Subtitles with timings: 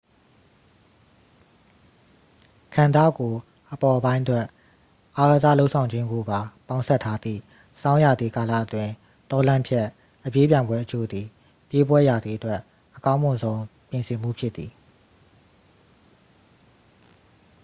[2.73, 3.39] ခန္ဓကိုယ်
[3.73, 4.45] အပေါ်ပိုင်းအတွက်
[5.17, 7.41] အားကစားလုပ်ဆောင်ခြင်းကိုပါ ပေါင်းစပ်ထားသည့်
[7.81, 8.91] ဆောင်းရာသီကာလအတွင်း
[9.29, 9.85] တောလမ်းဖြတ်
[10.25, 11.25] အပြေးပြိုင်ပွဲအချို့သည်
[11.69, 12.59] ပြေးပွဲရာသီအတွက်
[12.95, 13.59] အကောင်းမွန်ဆုံး
[13.89, 14.71] ပြင်ဆင်မှုဖြစ်သည်